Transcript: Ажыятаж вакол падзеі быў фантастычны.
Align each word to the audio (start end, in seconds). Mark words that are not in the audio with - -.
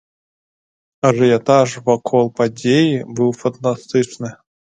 Ажыятаж 1.09 1.69
вакол 1.89 2.25
падзеі 2.39 2.95
быў 3.19 3.31
фантастычны. 3.43 4.29